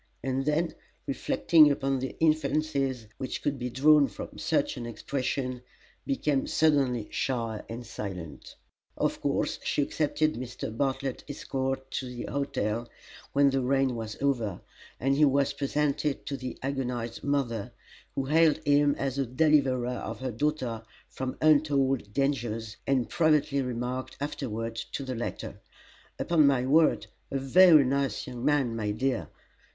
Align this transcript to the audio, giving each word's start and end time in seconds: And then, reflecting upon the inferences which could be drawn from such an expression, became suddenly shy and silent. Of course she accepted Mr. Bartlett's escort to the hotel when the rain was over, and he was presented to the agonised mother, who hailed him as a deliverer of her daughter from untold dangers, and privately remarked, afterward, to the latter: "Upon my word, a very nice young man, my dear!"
And 0.23 0.45
then, 0.45 0.73
reflecting 1.05 1.69
upon 1.69 1.99
the 1.99 2.17
inferences 2.19 3.05
which 3.19 3.43
could 3.43 3.59
be 3.59 3.69
drawn 3.69 4.07
from 4.07 4.39
such 4.39 4.75
an 4.75 4.87
expression, 4.87 5.61
became 6.07 6.47
suddenly 6.47 7.07
shy 7.11 7.61
and 7.69 7.85
silent. 7.85 8.55
Of 8.97 9.21
course 9.21 9.59
she 9.63 9.83
accepted 9.83 10.33
Mr. 10.33 10.75
Bartlett's 10.75 11.23
escort 11.29 11.91
to 11.91 12.07
the 12.07 12.23
hotel 12.31 12.89
when 13.33 13.51
the 13.51 13.61
rain 13.61 13.95
was 13.95 14.17
over, 14.23 14.61
and 14.99 15.15
he 15.15 15.23
was 15.25 15.53
presented 15.53 16.25
to 16.25 16.35
the 16.35 16.57
agonised 16.63 17.23
mother, 17.23 17.71
who 18.15 18.25
hailed 18.25 18.57
him 18.65 18.95
as 18.95 19.19
a 19.19 19.25
deliverer 19.27 19.87
of 19.99 20.19
her 20.19 20.31
daughter 20.31 20.81
from 21.09 21.37
untold 21.41 22.11
dangers, 22.11 22.75
and 22.87 23.07
privately 23.07 23.61
remarked, 23.61 24.17
afterward, 24.19 24.77
to 24.93 25.03
the 25.03 25.13
latter: 25.13 25.59
"Upon 26.17 26.47
my 26.47 26.65
word, 26.65 27.05
a 27.29 27.37
very 27.37 27.85
nice 27.85 28.25
young 28.25 28.43
man, 28.43 28.75
my 28.75 28.89
dear!" 28.89 29.27